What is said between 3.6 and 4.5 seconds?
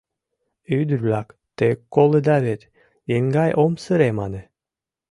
ом сыре мане.